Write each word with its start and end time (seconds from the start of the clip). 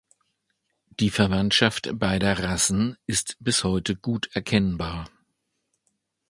Die 0.99 1.11
Verwandtschaft 1.11 1.91
beider 1.93 2.39
Rassen 2.39 2.97
ist 3.05 3.35
bis 3.39 3.63
heute 3.63 3.95
gut 3.95 4.31
erkennbar. 4.35 5.07